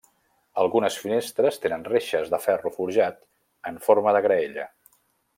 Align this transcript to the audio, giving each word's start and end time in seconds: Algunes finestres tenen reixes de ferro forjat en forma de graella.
Algunes 0.61 0.95
finestres 1.01 1.59
tenen 1.65 1.83
reixes 1.89 2.31
de 2.35 2.39
ferro 2.47 2.71
forjat 2.79 3.19
en 3.73 3.77
forma 3.89 4.15
de 4.19 4.23
graella. 4.29 4.67